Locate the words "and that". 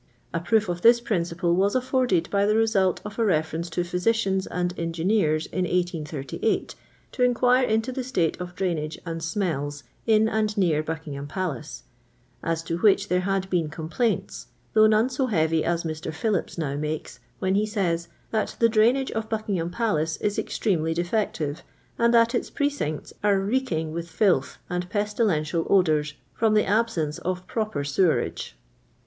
21.99-22.33